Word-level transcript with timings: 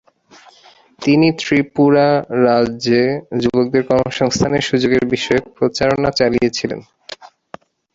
তিনি 1.01 1.27
ত্রিপুরা 1.39 2.07
রাজ্যের 2.45 3.09
যুবকদের 3.41 3.83
কর্মসংস্থানের 3.89 4.67
সুযোগের 4.69 5.03
বিষয়ে 5.13 5.41
প্রচারণা 5.57 6.09
চালিয়ে 6.19 6.49
ছিলেন। 6.57 6.79